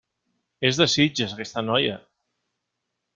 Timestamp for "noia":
1.69-1.99